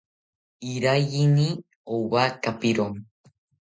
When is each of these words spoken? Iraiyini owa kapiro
Iraiyini 0.71 1.47
owa 1.95 2.23
kapiro 2.43 2.85